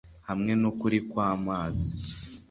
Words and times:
hamwe 0.27 0.51
nukuri 0.61 0.99
kwamazi 1.09 1.89